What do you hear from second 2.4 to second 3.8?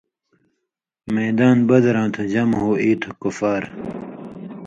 ہُو اِیتَھو کفار